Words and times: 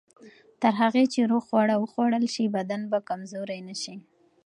تر 0.61 0.73
هغه 0.81 1.01
چې 1.13 1.19
روغ 1.31 1.43
خواړه 1.49 1.75
وخوړل 1.77 2.25
شي، 2.33 2.45
بدن 2.55 2.81
به 2.91 2.99
کمزوری 3.09 3.59
نه 3.67 3.75
شي. 3.81 3.95